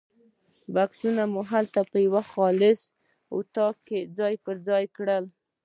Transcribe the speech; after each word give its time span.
بکسونه 0.73 1.23
مو 1.33 1.41
هلته 1.51 1.79
په 1.91 1.97
یوه 2.05 2.21
خاص 2.31 2.79
اتاق 3.35 3.75
کې 3.87 3.99
ځای 4.17 4.33
پر 4.43 4.55
ځای 4.67 4.85
کړل. 4.97 5.25